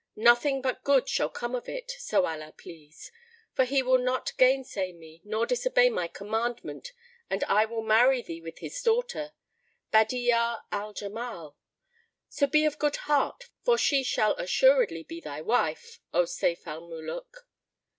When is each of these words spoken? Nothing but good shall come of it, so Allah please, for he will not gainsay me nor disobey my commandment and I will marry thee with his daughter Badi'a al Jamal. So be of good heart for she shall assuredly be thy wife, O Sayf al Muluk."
Nothing 0.15 0.63
but 0.63 0.83
good 0.83 1.07
shall 1.07 1.29
come 1.29 1.53
of 1.53 1.69
it, 1.69 1.91
so 1.99 2.25
Allah 2.25 2.55
please, 2.57 3.11
for 3.53 3.65
he 3.65 3.83
will 3.83 3.99
not 3.99 4.35
gainsay 4.35 4.91
me 4.91 5.21
nor 5.23 5.45
disobey 5.45 5.91
my 5.91 6.07
commandment 6.07 6.91
and 7.29 7.43
I 7.43 7.65
will 7.65 7.83
marry 7.83 8.23
thee 8.23 8.41
with 8.41 8.57
his 8.57 8.81
daughter 8.81 9.33
Badi'a 9.93 10.63
al 10.71 10.93
Jamal. 10.93 11.55
So 12.29 12.47
be 12.47 12.65
of 12.65 12.79
good 12.79 12.95
heart 13.05 13.49
for 13.63 13.77
she 13.77 14.01
shall 14.01 14.33
assuredly 14.37 15.03
be 15.03 15.21
thy 15.21 15.39
wife, 15.41 15.99
O 16.15 16.23
Sayf 16.23 16.65
al 16.65 16.81
Muluk." 16.89 17.47